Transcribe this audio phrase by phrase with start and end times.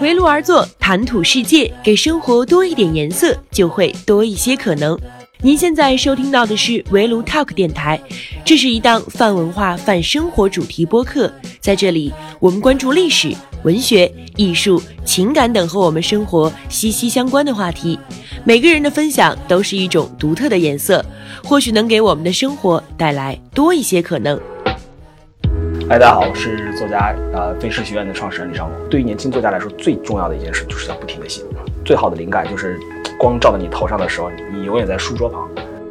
[0.00, 4.98] 围炉而坐，谈吐世界，给生活多一点颜色，就会多一些可能。
[5.44, 8.00] 您现在收听到的是围炉 Talk 电台，
[8.44, 11.32] 这是一档泛文化、泛生活主题播客。
[11.58, 13.34] 在这里，我们关注历史、
[13.64, 17.98] 文学、艺术、情感等和我们生活息息相关的话题。
[18.44, 21.04] 每个人的分享都是一种独特的颜色，
[21.42, 24.40] 或许能给我们的生活带来多一些可能。
[25.88, 28.88] 嗨，大家好，我是作家，呃，飞诗学院的创始人李尚龙。
[28.88, 31.42] 对于年轻作家来说，最重要的一件事就是要不停的写。
[31.84, 32.78] 最好的灵感就是
[33.22, 35.48] 光照到你头上的时候，你永远在书桌旁。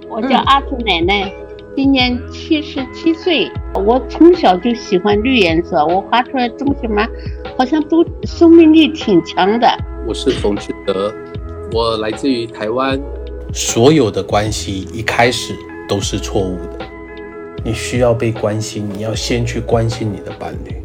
[0.09, 1.33] 我叫阿祖奶奶，
[1.77, 3.49] 今年七十七岁。
[3.73, 7.07] 我从小就喜欢绿颜色，我画出来的东西嘛，
[7.57, 9.65] 好像都生命力挺强的。
[10.05, 11.09] 我是冯志德，
[11.71, 12.99] 我来自于台湾。
[13.53, 15.55] 所有的关系一开始
[15.87, 16.85] 都是错误的。
[17.63, 20.75] 你需要被关心，你要先去关心你的伴侣。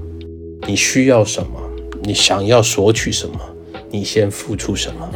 [0.68, 1.60] 你需要什么？
[2.04, 3.34] 你想要索取什么？
[3.90, 5.08] 你先付出什么？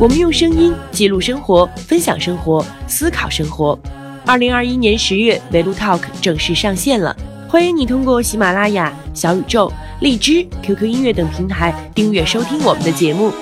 [0.00, 3.76] 我们用声音记录生活，分享生活，思考生活。
[4.24, 7.16] 二零二一年十月，围炉 Talk 正式上线了，
[7.48, 13.32] 欢迎你通过喜马拉雅、小宇宙、荔枝、QQ 音乐等平台订阅收听我们的节目。